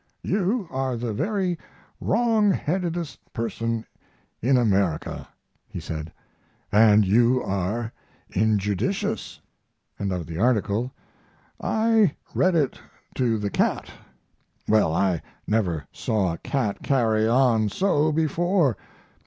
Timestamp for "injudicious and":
8.31-10.11